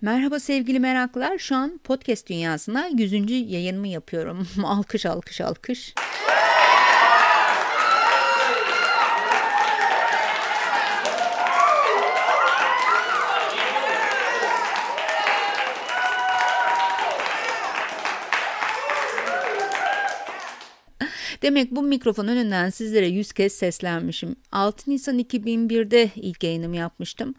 [0.00, 1.38] Merhaba sevgili meraklılar.
[1.38, 3.30] Şu an podcast dünyasına 100.
[3.30, 4.48] yayınımı yapıyorum.
[4.64, 5.94] alkış alkış alkış.
[21.48, 24.36] Demek bu mikrofon önünden sizlere yüz kez seslenmişim.
[24.52, 27.34] 6 Nisan 2001'de ilk yayınımı yapmıştım.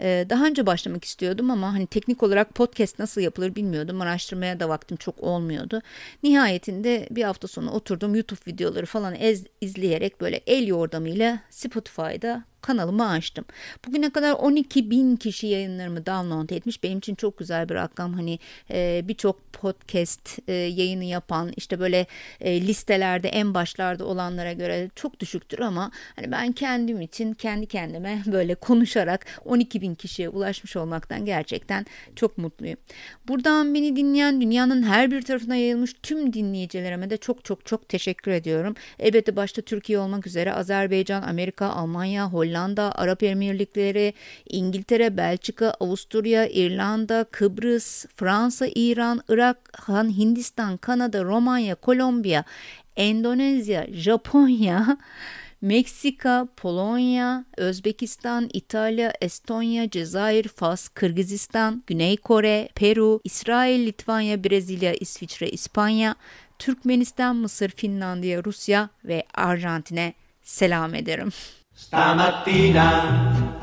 [0.00, 4.00] Ee, daha önce başlamak istiyordum ama hani teknik olarak podcast nasıl yapılır bilmiyordum.
[4.00, 5.82] Araştırmaya da vaktim çok olmuyordu.
[6.22, 13.08] Nihayetinde bir hafta sonra oturdum YouTube videoları falan ez, izleyerek böyle el yordamıyla Spotify'da kanalımı
[13.08, 13.44] açtım.
[13.86, 16.82] Bugüne kadar 12 bin kişi yayınlarımı download etmiş.
[16.82, 18.12] Benim için çok güzel bir rakam.
[18.12, 18.38] Hani
[18.70, 22.06] e, birçok podcast e, yayını yapan işte böyle
[22.40, 28.22] e, listelerde en başlarda olanlara göre çok düşüktür ama hani ben kendim için kendi kendime
[28.32, 31.86] böyle konuşarak 12 bin kişiye ulaşmış olmaktan gerçekten
[32.16, 32.78] çok mutluyum.
[33.28, 38.30] Buradan beni dinleyen dünyanın her bir tarafına yayılmış tüm dinleyicilerime de çok çok çok teşekkür
[38.30, 38.74] ediyorum.
[38.98, 44.14] Elbette başta Türkiye olmak üzere Azerbaycan, Amerika, Almanya, Hollanda Hollanda, Arap Emirlikleri,
[44.48, 52.44] İngiltere, Belçika, Avusturya, İrlanda, Kıbrıs, Fransa, İran, Irak, Hindistan, Kanada, Romanya, Kolombiya,
[52.96, 54.98] Endonezya, Japonya,
[55.60, 65.50] Meksika, Polonya, Özbekistan, İtalya, Estonya, Cezayir, Fas, Kırgızistan, Güney Kore, Peru, İsrail, Litvanya, Brezilya, İsviçre,
[65.50, 66.14] İspanya,
[66.58, 71.32] Türkmenistan, Mısır, Finlandiya, Rusya ve Arjantin'e selam ederim.
[71.92, 73.02] Stamattina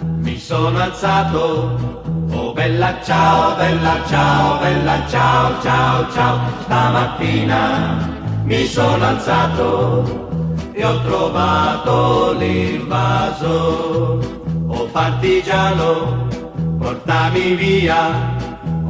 [0.02, 6.40] mi sono alzato, oh bella ciao, bella ciao, bella ciao, ciao, ciao.
[6.62, 7.98] Stamattina
[8.44, 10.44] mi sono alzato
[10.74, 14.20] e ho trovato l'invaso,
[14.68, 16.28] oh partigiano,
[16.78, 18.36] portami via,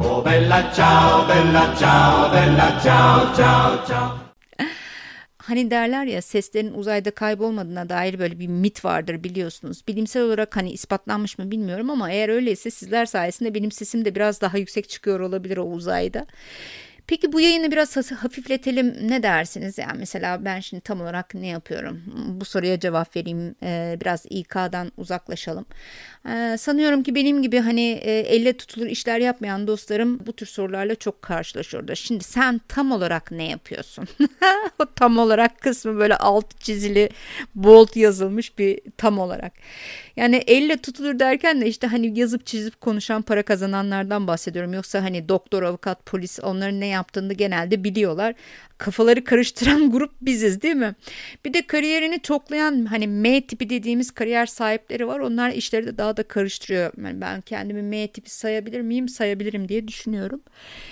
[0.00, 4.29] oh bella ciao, bella ciao, bella ciao, ciao, ciao.
[5.50, 9.82] Hani derler ya seslerin uzayda kaybolmadığına dair böyle bir mit vardır biliyorsunuz.
[9.88, 14.40] Bilimsel olarak hani ispatlanmış mı bilmiyorum ama eğer öyleyse sizler sayesinde benim sesim de biraz
[14.40, 16.26] daha yüksek çıkıyor olabilir o uzayda.
[17.10, 19.78] Peki bu yayını biraz hafifletelim ne dersiniz?
[19.78, 22.02] Yani mesela ben şimdi tam olarak ne yapıyorum?
[22.40, 23.54] Bu soruya cevap vereyim.
[23.62, 25.66] Ee, biraz İK'dan uzaklaşalım.
[26.28, 30.94] Ee, sanıyorum ki benim gibi hani e, elle tutulur işler yapmayan dostlarım bu tür sorularla
[30.94, 31.94] çok karşılaşıyorlar.
[31.94, 34.08] Şimdi sen tam olarak ne yapıyorsun?
[34.78, 37.10] o tam olarak kısmı böyle alt çizili
[37.54, 39.52] bold yazılmış bir tam olarak.
[40.16, 44.72] Yani elle tutulur derken de işte hani yazıp çizip konuşan para kazananlardan bahsediyorum.
[44.72, 48.34] Yoksa hani doktor, avukat, polis onların ne yaptığını genelde biliyorlar.
[48.78, 50.94] Kafaları karıştıran grup biziz değil mi?
[51.44, 55.20] Bir de kariyerini toklayan hani M tipi dediğimiz kariyer sahipleri var.
[55.20, 56.92] Onlar işleri de daha da karıştırıyor.
[57.04, 59.08] Yani ben kendimi M tipi sayabilir miyim?
[59.08, 60.40] Sayabilirim diye düşünüyorum.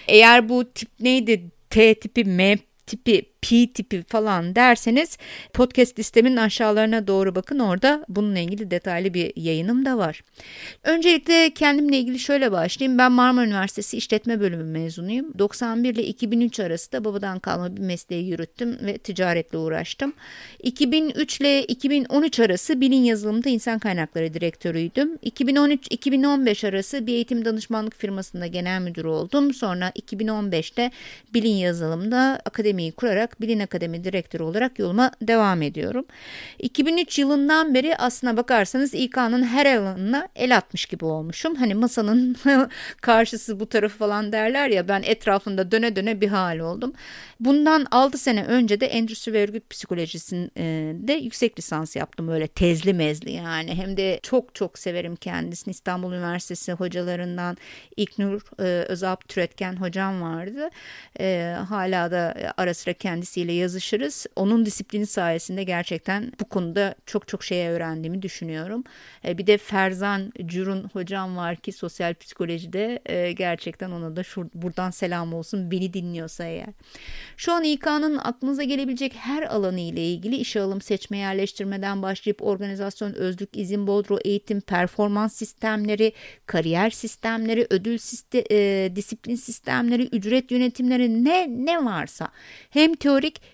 [0.08, 1.50] Eğer bu tip neydi?
[1.70, 5.18] T tipi, M tipi, P tipi falan derseniz
[5.52, 10.22] podcast listemin aşağılarına doğru bakın orada bununla ilgili detaylı bir yayınım da var.
[10.82, 12.98] Öncelikle kendimle ilgili şöyle başlayayım.
[12.98, 15.38] Ben Marmara Üniversitesi İşletme Bölümü mezunuyum.
[15.38, 20.12] 91 ile 2003 arası da babadan kalma bir mesleği yürüttüm ve ticaretle uğraştım.
[20.62, 25.16] 2003 ile 2013 arası bilin yazılımında insan kaynakları direktörüydüm.
[25.16, 29.54] 2013-2015 arası bir eğitim danışmanlık firmasında genel müdür oldum.
[29.54, 30.90] Sonra 2015'te
[31.34, 36.06] bilin yazılımda akademiyi kurarak olarak Bilin Akademi Direktörü olarak yoluma devam ediyorum.
[36.58, 41.54] 2003 yılından beri aslına bakarsanız İK'nın her alanına el atmış gibi olmuşum.
[41.54, 42.36] Hani masanın
[43.00, 46.92] karşısı bu tarafı falan derler ya ben etrafında döne döne bir hal oldum.
[47.40, 53.32] Bundan 6 sene önce de endüstri ve örgüt psikolojisinde yüksek lisans yaptım öyle tezli mezli
[53.32, 53.74] yani.
[53.74, 57.56] Hem de çok çok severim kendisini İstanbul Üniversitesi hocalarından
[57.96, 60.70] İknur e, Türetken hocam vardı.
[61.20, 64.26] E, hala da ara sıra kendisiyle yazışırız.
[64.36, 68.84] Onun disiplini sayesinde gerçekten bu konuda çok çok şey öğrendiğimi düşünüyorum.
[69.24, 74.46] E, bir de Ferzan Cürun hocam var ki sosyal psikolojide e, gerçekten ona da şur,
[74.54, 76.68] buradan selam olsun beni dinliyorsa eğer.
[77.36, 83.12] Şu an İK'nın aklınıza gelebilecek her alanı ile ilgili işe alım, seçme, yerleştirmeden başlayıp organizasyon,
[83.12, 86.12] özlük, izin, bodro, eğitim, performans sistemleri,
[86.46, 92.28] kariyer sistemleri, ödül sistem, e, disiplin sistemleri, ücret yönetimleri ne ne varsa
[92.70, 93.07] hem teorik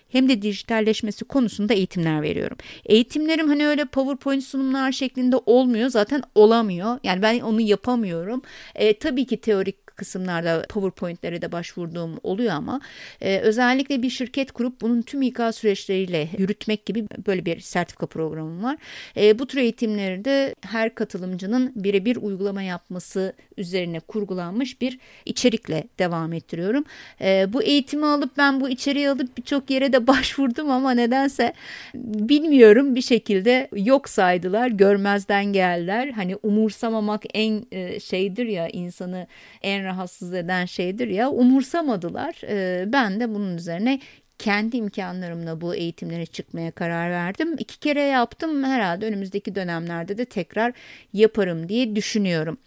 [0.09, 2.57] hem de dijitalleşmesi konusunda eğitimler veriyorum.
[2.85, 6.99] Eğitimlerim hani öyle PowerPoint sunumlar şeklinde olmuyor zaten olamıyor.
[7.03, 8.41] Yani ben onu yapamıyorum.
[8.75, 12.81] E, tabii ki teorik kısımlarda PowerPoint'lere de başvurduğum oluyor ama
[13.21, 18.63] e, özellikle bir şirket kurup bunun tüm İK süreçleriyle yürütmek gibi böyle bir sertifika programım
[18.63, 18.77] var.
[19.17, 26.33] E, bu tür eğitimleri de her katılımcının birebir uygulama yapması üzerine kurgulanmış bir içerikle devam
[26.33, 26.83] ettiriyorum.
[27.21, 31.53] E, bu eğitimi alıp ben bu içeriği alıp birçok yere de başvurdum ama nedense
[31.95, 36.09] bilmiyorum bir şekilde yok saydılar, görmezden geldiler.
[36.09, 39.27] Hani umursamamak en e, şeydir ya insanı
[39.61, 42.35] en rahatsız eden şeydir ya umursamadılar.
[42.47, 43.99] E, ben de bunun üzerine
[44.39, 47.55] kendi imkanlarımla bu eğitimlere çıkmaya karar verdim.
[47.59, 50.73] İki kere yaptım herhalde önümüzdeki dönemlerde de tekrar
[51.13, 52.57] yaparım diye düşünüyorum.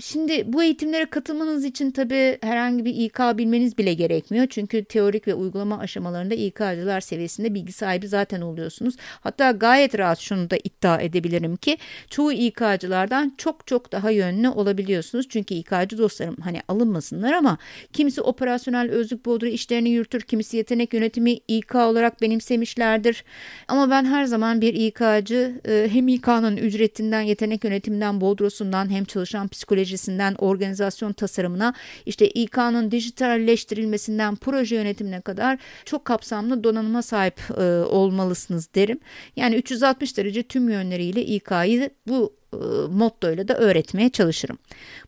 [0.00, 4.46] Şimdi bu eğitimlere katılmanız için tabii herhangi bir İK bilmeniz bile gerekmiyor.
[4.50, 8.94] Çünkü teorik ve uygulama aşamalarında İK'cılar seviyesinde bilgi sahibi zaten oluyorsunuz.
[9.20, 11.78] Hatta gayet rahat şunu da iddia edebilirim ki
[12.10, 15.26] çoğu İK'cılardan çok çok daha yönlü olabiliyorsunuz.
[15.28, 17.58] Çünkü İK'cı dostlarım hani alınmasınlar ama
[17.92, 23.24] kimisi operasyonel özlük bodru işlerini yürütür, kimisi yetenek yönetimi İK olarak benimsemişlerdir.
[23.68, 25.60] Ama ben her zaman bir İK'cı
[25.92, 31.74] hem İK'nın ücretinden, yetenek yönetiminden, bodrosundan hem çalışan psikoloji stratejisinden organizasyon tasarımına
[32.06, 39.00] işte İK'nın dijitalleştirilmesinden proje yönetimine kadar çok kapsamlı donanıma sahip e, olmalısınız derim.
[39.36, 42.56] Yani 360 derece tüm yönleriyle İK'yı bu e,
[42.90, 44.58] mottoyla da öğretmeye çalışırım.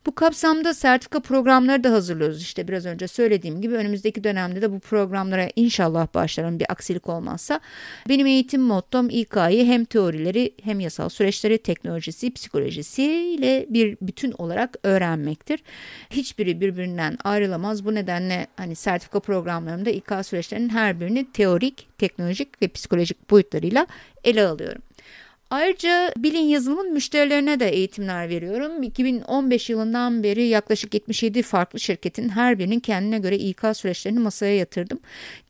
[0.07, 2.43] Bu kapsamda sertifika programları da hazırlıyoruz.
[2.43, 7.61] İşte biraz önce söylediğim gibi önümüzdeki dönemde de bu programlara inşallah başlarım bir aksilik olmazsa.
[8.09, 14.77] Benim eğitim mottom İK'yı hem teorileri hem yasal süreçleri, teknolojisi, psikolojisi ile bir bütün olarak
[14.83, 15.63] öğrenmektir.
[16.11, 17.85] Hiçbiri birbirinden ayrılamaz.
[17.85, 23.87] Bu nedenle hani sertifika programlarımda İK süreçlerinin her birini teorik, teknolojik ve psikolojik boyutlarıyla
[24.25, 24.83] ele alıyorum.
[25.53, 28.83] Ayrıca Bilin yazılımın müşterilerine de eğitimler veriyorum.
[28.83, 35.01] 2015 yılından beri yaklaşık 77 farklı şirketin her birinin kendine göre İK süreçlerini masaya yatırdım.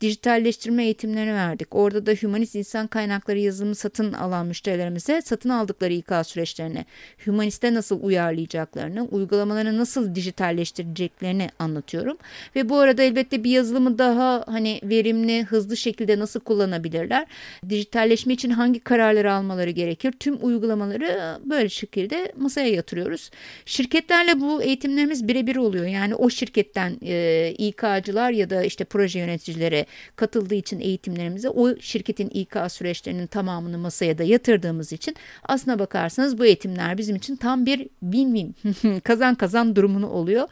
[0.00, 1.74] Dijitalleştirme eğitimlerini verdik.
[1.74, 6.86] Orada da humanist insan kaynakları yazılımı satın alan müşterilerimize satın aldıkları İK süreçlerini,
[7.24, 12.16] humaniste nasıl uyarlayacaklarını, uygulamalarını nasıl dijitalleştireceklerini anlatıyorum.
[12.56, 17.26] Ve bu arada elbette bir yazılımı daha hani verimli, hızlı şekilde nasıl kullanabilirler?
[17.68, 19.91] Dijitalleşme için hangi kararları almaları gerekiyor?
[19.92, 20.18] Gerekir.
[20.18, 23.30] Tüm uygulamaları böyle şekilde masaya yatırıyoruz.
[23.66, 25.86] Şirketlerle bu eğitimlerimiz birebir oluyor.
[25.86, 29.86] Yani o şirketten e, İK'cılar ya da işte proje yöneticileri
[30.16, 36.44] katıldığı için eğitimlerimize o şirketin İK süreçlerinin tamamını masaya da yatırdığımız için aslına bakarsanız bu
[36.44, 40.48] eğitimler bizim için tam bir win-win kazan kazan durumunu oluyor.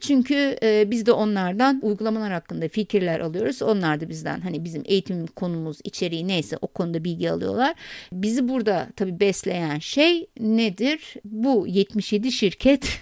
[0.00, 3.62] Çünkü e, biz de onlardan uygulamalar hakkında fikirler alıyoruz.
[3.62, 7.74] Onlar da bizden hani bizim eğitim konumuz içeriği neyse o konuda bilgi alıyorlar.
[8.12, 8.48] Bizi
[8.80, 11.14] burada tabii besleyen şey nedir?
[11.24, 13.00] Bu 77 şirket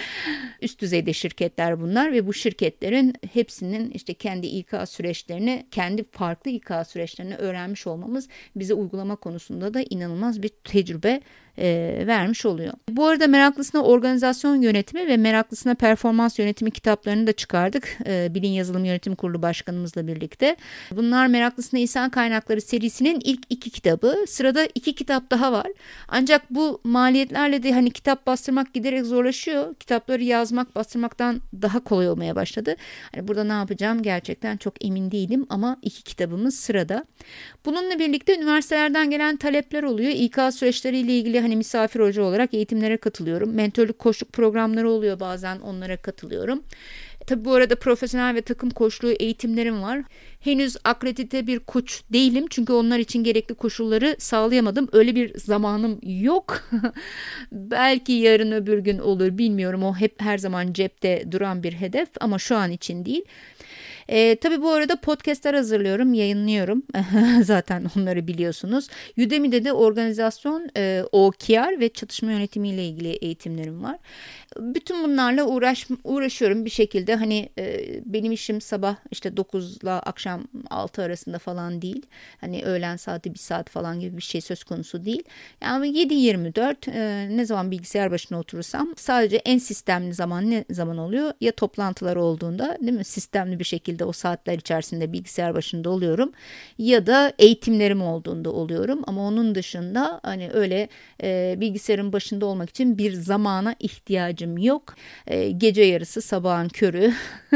[0.62, 6.70] üst düzeyde şirketler bunlar ve bu şirketlerin hepsinin işte kendi İK süreçlerini, kendi farklı İK
[6.86, 11.20] süreçlerini öğrenmiş olmamız bize uygulama konusunda da inanılmaz bir tecrübe
[11.60, 12.72] e, vermiş oluyor.
[12.88, 17.98] Bu arada meraklısına organizasyon yönetimi ve meraklısına performans yönetimi kitaplarını da çıkardık.
[18.06, 20.56] E, Bilin Yazılım Yönetim Kurulu Başkanımızla birlikte.
[20.90, 24.24] Bunlar meraklısına insan kaynakları serisinin ilk iki kitabı.
[24.28, 25.66] Sırada iki kitap daha var.
[26.08, 29.74] Ancak bu maliyetlerle de hani kitap bastırmak giderek zorlaşıyor.
[29.74, 32.76] Kitapları yazmak bastırmaktan daha kolay olmaya başladı.
[33.14, 37.04] Hani burada ne yapacağım gerçekten çok emin değilim ama iki kitabımız sırada.
[37.64, 40.10] Bununla birlikte üniversitelerden gelen talepler oluyor.
[40.10, 43.54] İK süreçleriyle ilgili hani misafir hoca olarak eğitimlere katılıyorum.
[43.54, 46.62] Mentorluk koçluk programları oluyor bazen onlara katılıyorum.
[47.26, 50.02] Tabi bu arada profesyonel ve takım koçluğu eğitimlerim var.
[50.40, 54.88] Henüz akredite bir koç değilim çünkü onlar için gerekli koşulları sağlayamadım.
[54.92, 56.70] Öyle bir zamanım yok.
[57.52, 59.82] Belki yarın öbür gün olur bilmiyorum.
[59.82, 63.24] O hep her zaman cepte duran bir hedef ama şu an için değil.
[64.10, 66.82] E, tabii bu arada podcastler hazırlıyorum, yayınlıyorum.
[67.42, 68.88] Zaten onları biliyorsunuz.
[69.18, 73.98] Udemy'de de organizasyon, e, OKR ve çatışma yönetimiyle ilgili eğitimlerim var.
[74.58, 77.14] Bütün bunlarla uğraş uğraşıyorum bir şekilde.
[77.14, 82.06] Hani e, benim işim sabah işte 9 ile akşam 6 arasında falan değil.
[82.40, 85.22] Hani öğlen saati bir saat falan gibi bir şey söz konusu değil.
[85.62, 91.32] Yani 7-24 e, ne zaman bilgisayar başına oturursam sadece en sistemli zaman ne zaman oluyor?
[91.40, 93.04] Ya toplantılar olduğunda değil mi?
[93.04, 96.32] Sistemli bir şekilde şekilde o saatler içerisinde bilgisayar başında oluyorum
[96.78, 100.88] ya da eğitimlerim olduğunda oluyorum ama onun dışında hani öyle
[101.22, 104.94] e, bilgisayarın başında olmak için bir zamana ihtiyacım yok.
[105.26, 107.12] E, gece yarısı sabahın körü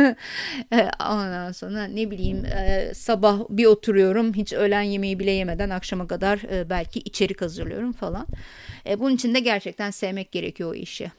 [0.73, 6.07] e, ondan sonra ne bileyim e, sabah bir oturuyorum hiç öğlen yemeği bile yemeden akşama
[6.07, 8.27] kadar e, belki içerik hazırlıyorum falan.
[8.87, 11.11] E, bunun için de gerçekten sevmek gerekiyor o işi.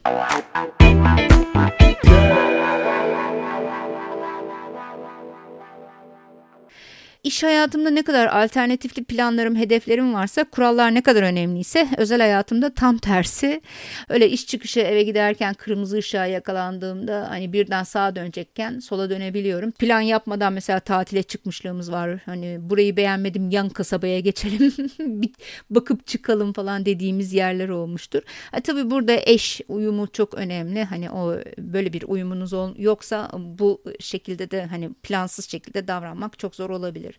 [7.26, 12.98] İş hayatımda ne kadar alternatifli planlarım, hedeflerim varsa, kurallar ne kadar önemliyse özel hayatımda tam
[12.98, 13.60] tersi.
[14.08, 19.70] Öyle iş çıkışı eve giderken kırmızı ışığa yakalandığımda hani birden sağa dönecekken sola dönebiliyorum.
[19.70, 22.20] Plan yapmadan mesela tatile çıkmışlığımız var.
[22.26, 24.72] Hani burayı beğenmedim yan kasabaya geçelim
[25.70, 28.22] bakıp çıkalım falan dediğimiz yerler olmuştur.
[28.50, 30.84] Ha, tabii burada eş uyumu çok önemli.
[30.84, 36.70] Hani o böyle bir uyumunuz yoksa bu şekilde de hani plansız şekilde davranmak çok zor
[36.70, 37.15] olabilir.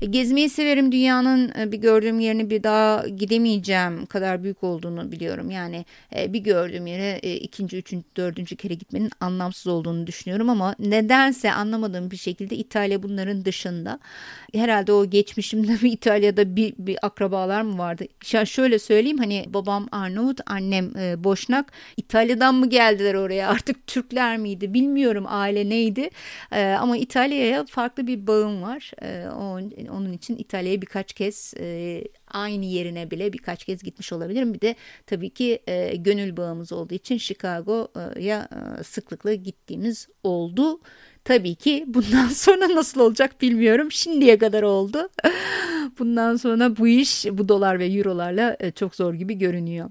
[0.00, 0.92] E, gezmeyi severim.
[0.92, 5.50] Dünyanın e, bir gördüğüm yerini bir daha gidemeyeceğim kadar büyük olduğunu biliyorum.
[5.50, 5.84] Yani
[6.16, 12.10] e, bir gördüğüm yere ikinci, üçüncü, dördüncü kere gitmenin anlamsız olduğunu düşünüyorum ama nedense anlamadığım
[12.10, 13.98] bir şekilde İtalya bunların dışında.
[14.54, 18.04] Herhalde o geçmişimde bir İtalya'da bir, bir akrabalar mı vardı?
[18.44, 20.94] Şöyle söyleyeyim hani babam Arnavut, annem
[21.24, 21.72] Boşnak.
[21.96, 23.48] İtalya'dan mı geldiler oraya?
[23.48, 24.74] Artık Türkler miydi?
[24.74, 26.10] Bilmiyorum aile neydi.
[26.78, 28.92] Ama İtalya'ya farklı bir bağım var
[29.90, 34.54] onun için İtalya'ya birkaç kez e, aynı yerine bile birkaç kez gitmiş olabilirim.
[34.54, 34.74] Bir de
[35.06, 38.48] tabii ki e, gönül bağımız olduğu için Chicago'ya
[38.80, 40.80] e, sıklıkla gittiğimiz oldu.
[41.24, 43.92] Tabii ki bundan sonra nasıl olacak bilmiyorum.
[43.92, 45.08] Şimdiye kadar oldu.
[45.98, 49.90] Bundan sonra bu iş bu dolar ve eurolarla çok zor gibi görünüyor.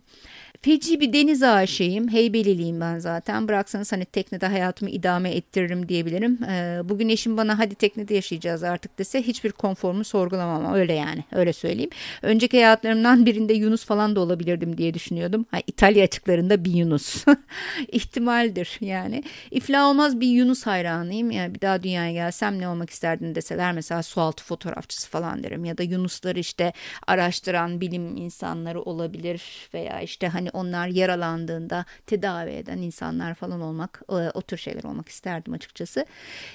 [0.62, 2.08] Feci bir deniz aşığıyım.
[2.08, 3.48] Heybeliliyim ben zaten.
[3.48, 6.40] Bıraksanız hani teknede hayatımı idame ettiririm diyebilirim.
[6.44, 10.74] Ee, bugün eşim bana hadi teknede yaşayacağız artık dese hiçbir konforumu sorgulamam.
[10.74, 11.90] Öyle yani öyle söyleyeyim.
[12.22, 15.46] Önceki hayatlarımdan birinde Yunus falan da olabilirdim diye düşünüyordum.
[15.52, 17.26] Ha, İtalya açıklarında bir Yunus.
[17.92, 19.24] İhtimaldir yani.
[19.52, 21.32] İflah olmaz bir Yunus hayranıyım.
[21.32, 25.66] Yani bir daha dünyaya gelsem ne olmak isterdin deseler mesela sualtı fotoğrafçısı falan derim.
[25.66, 26.74] Ya da Yunusları işte
[27.08, 29.42] araştıran bilim insanları olabilir
[29.74, 34.84] veya işte hani hani onlar yaralandığında tedavi eden insanlar falan olmak e, o tür şeyler
[34.84, 36.06] olmak isterdim açıkçası.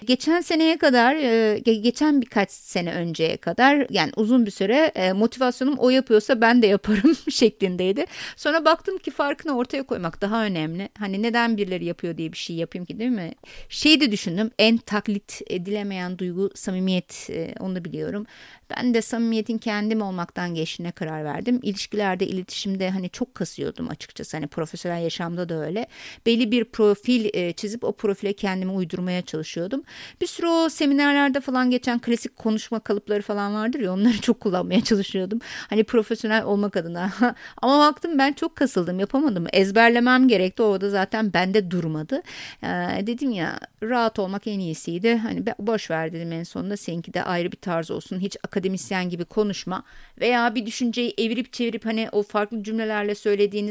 [0.05, 5.79] Geçen seneye kadar e, geçen birkaç sene önceye kadar yani uzun bir süre e, motivasyonum
[5.79, 8.05] o yapıyorsa ben de yaparım şeklindeydi.
[8.37, 10.89] Sonra baktım ki farkını ortaya koymak daha önemli.
[10.99, 13.33] Hani neden birileri yapıyor diye bir şey yapayım ki değil mi?
[13.69, 18.27] Şeyi de düşündüm en taklit edilemeyen duygu samimiyet onu da biliyorum.
[18.71, 21.61] Ben de samimiyetin kendim olmaktan geçtiğine karar verdim.
[21.63, 24.37] İlişkilerde, iletişimde hani çok kasıyordum açıkçası.
[24.37, 25.87] Hani profesyonel yaşamda da öyle.
[26.27, 29.83] Belli bir profil e, çizip o profile kendimi uydurmaya çalışıyordum.
[30.21, 34.81] Bir sürü o seminerlerde falan geçen klasik konuşma kalıpları falan vardır ya onları çok kullanmaya
[34.85, 35.39] çalışıyordum.
[35.71, 37.13] Hani profesyonel olmak adına.
[37.63, 39.47] Ama baktım ben çok kasıldım yapamadım.
[39.53, 40.63] Ezberlemem gerekti.
[40.63, 42.23] Orada zaten bende durmadı.
[42.63, 42.67] Ee,
[43.07, 45.17] dedim ya rahat olmak en iyisiydi.
[45.17, 48.21] Hani boş ver dedim en sonunda seninki de ayrı bir tarz olsun.
[48.21, 49.85] Hiç akademisyen gibi konuşma
[50.21, 53.15] veya bir düşünceyi evirip çevirip hani o farklı cümlelerle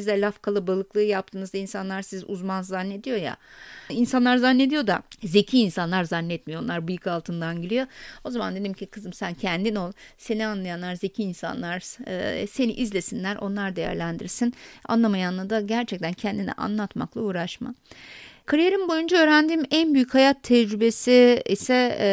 [0.04, 3.38] söylediğinizde laf kalabalıklığı yaptığınızda insanlar siz uzman zannediyor ya.
[3.90, 6.62] İnsanlar zannediyor da zeki insanlar zannetmiyor.
[6.62, 7.88] Onlar bıyık altından gülüyor.
[8.24, 9.92] O zaman dedim ki kızım sen kendin ol.
[10.18, 14.54] Seni anlayanlar zeki insanlar e, seni izlesinler onlar değerlendirsin.
[14.86, 17.76] Anlamayanla da gerçekten kendine anlatmakla uğraşma.
[18.46, 22.08] Kariyerim boyunca öğrendiğim en büyük hayat tecrübesi ise e,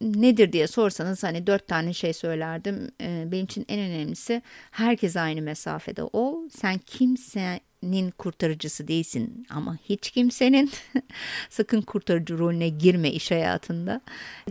[0.00, 2.90] nedir diye sorsanız hani dört tane şey söylerdim.
[3.00, 6.48] E, benim için en önemlisi herkes aynı mesafede ol.
[6.50, 10.70] Sen kimse nin kurtarıcısı değilsin ama hiç kimsenin
[11.50, 14.00] sakın kurtarıcı rolüne girme iş hayatında.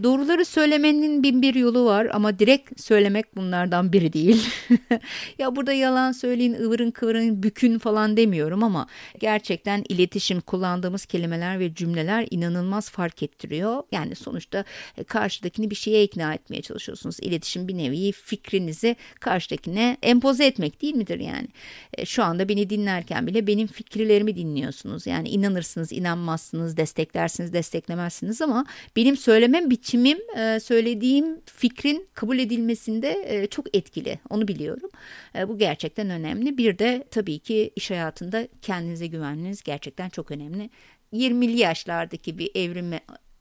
[0.03, 4.49] Doğruları söylemenin bin bir yolu var ama direkt söylemek bunlardan biri değil.
[5.37, 8.87] ya burada yalan söyleyin, ıvırın kıvırın, bükün falan demiyorum ama
[9.19, 13.83] gerçekten iletişim kullandığımız kelimeler ve cümleler inanılmaz fark ettiriyor.
[13.91, 14.63] Yani sonuçta
[14.97, 17.17] e, karşıdakini bir şeye ikna etmeye çalışıyorsunuz.
[17.21, 21.47] İletişim bir nevi fikrinizi karşıdakine empoze etmek değil midir yani?
[21.93, 25.07] E, şu anda beni dinlerken dinlerken bile benim fikirlerimi dinliyorsunuz.
[25.07, 33.47] Yani inanırsınız, inanmazsınız, desteklersiniz, desteklemezsiniz ama benim söyleme biçimim e, söylediğim fikrin kabul edilmesinde e,
[33.47, 34.19] çok etkili.
[34.29, 34.89] Onu biliyorum.
[35.35, 36.57] E, bu gerçekten önemli.
[36.57, 40.69] Bir de tabii ki iş hayatında kendinize güvenmeniz gerçekten çok önemli.
[41.13, 42.99] 20'li yaşlardaki bir evrime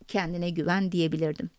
[0.09, 1.51] kendine güven diyebilirdim.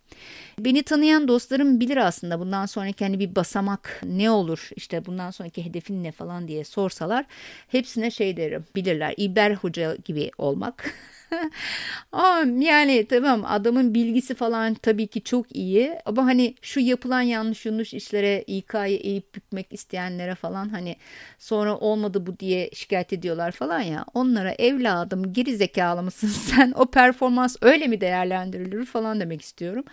[0.60, 5.66] Beni tanıyan dostlarım bilir aslında bundan sonraki hani bir basamak ne olur işte bundan sonraki
[5.66, 7.26] hedefin ne falan diye sorsalar
[7.68, 10.94] hepsine şey derim bilirler İber Hoca gibi olmak.
[12.12, 17.66] Ama yani tamam adamın bilgisi falan tabii ki çok iyi ama hani şu yapılan yanlış
[17.66, 20.96] yanlış işlere İK'yı eğip bükmek isteyenlere falan hani
[21.40, 26.86] sonra olmadı bu diye şikayet ediyorlar falan ya onlara evladım geri zekalı mısın sen o
[26.86, 29.84] performans öyle mi değerlendirilir falan demek istiyorum.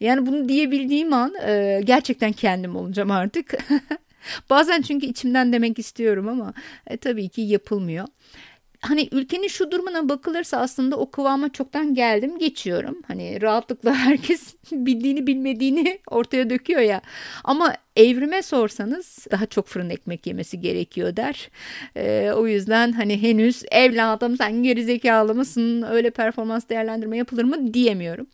[0.00, 3.54] Yani bunu diyebildiğim an e, gerçekten kendim olacağım artık.
[4.50, 6.54] Bazen çünkü içimden demek istiyorum ama
[6.86, 8.06] e, tabii ki yapılmıyor
[8.82, 12.96] hani ülkenin şu durumuna bakılırsa aslında o kıvama çoktan geldim geçiyorum.
[13.08, 17.00] Hani rahatlıkla herkes bildiğini bilmediğini ortaya döküyor ya.
[17.44, 21.50] Ama evrime sorsanız daha çok fırın ekmek yemesi gerekiyor der.
[21.96, 28.26] Ee, o yüzden hani henüz evladım sen gerizekalı mısın öyle performans değerlendirme yapılır mı diyemiyorum.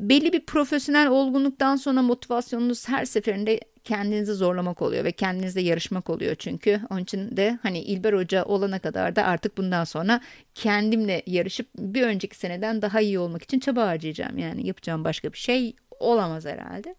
[0.00, 6.34] Belli bir profesyonel olgunluktan sonra motivasyonunuz her seferinde kendinizi zorlamak oluyor ve kendinizle yarışmak oluyor
[6.34, 6.80] çünkü.
[6.90, 10.20] Onun için de hani İlber Hoca olana kadar da artık bundan sonra
[10.54, 14.38] kendimle yarışıp bir önceki seneden daha iyi olmak için çaba harcayacağım.
[14.38, 16.94] Yani yapacağım başka bir şey olamaz herhalde.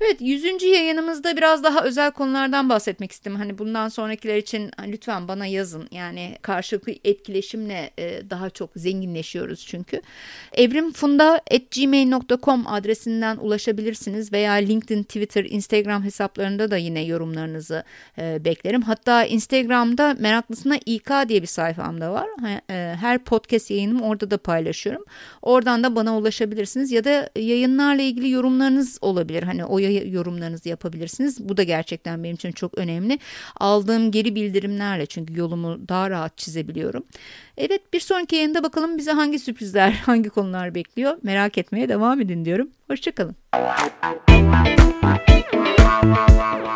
[0.00, 0.62] Evet 100.
[0.62, 3.36] yayınımızda biraz daha özel konulardan bahsetmek istedim.
[3.36, 5.88] Hani bundan sonrakiler için lütfen bana yazın.
[5.90, 10.00] Yani karşılıklı etkileşimle e, daha çok zenginleşiyoruz çünkü.
[10.52, 17.84] evrimfunda.gmail.com adresinden ulaşabilirsiniz veya LinkedIn, Twitter, Instagram hesaplarında da yine yorumlarınızı
[18.18, 18.82] e, beklerim.
[18.82, 22.28] Hatta Instagram'da meraklısına İK diye bir sayfam da var.
[22.70, 25.04] E, her podcast yayınımı orada da paylaşıyorum.
[25.42, 29.42] Oradan da bana ulaşabilirsiniz ya da yayınlarla ilgili yorumlarınız olabilir.
[29.42, 31.48] Hani o yorumlarınızı yapabilirsiniz.
[31.48, 33.18] Bu da gerçekten benim için çok önemli.
[33.56, 37.04] Aldığım geri bildirimlerle çünkü yolumu daha rahat çizebiliyorum.
[37.56, 41.16] Evet bir sonraki yayında bakalım bize hangi sürprizler, hangi konular bekliyor.
[41.22, 42.68] Merak etmeye devam edin diyorum.
[42.88, 43.36] Hoşçakalın.
[46.04, 46.75] Müzik